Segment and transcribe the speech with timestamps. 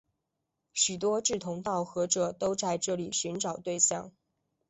[0.73, 4.11] 许多志同道合者都在这里寻找对象。